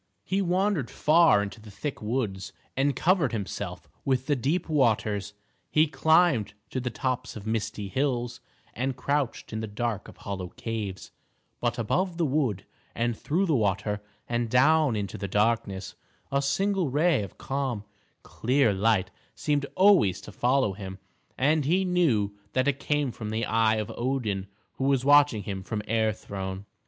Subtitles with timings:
[0.25, 5.33] He wandered far into the thick woods, and covered himself with the deep waters;
[5.69, 8.39] he climbed to the tops of misty hills,
[8.73, 11.11] and crouched in the dark of hollow caves;
[11.59, 15.93] but above the wood, and through the water, and down into the darkness,
[16.31, 17.83] a single ray of calm,
[18.23, 20.97] clear light seemed always to follow him,
[21.37, 24.47] and he knew that it came from the eye of Odin
[24.77, 26.65] who was watching him from Air Throne.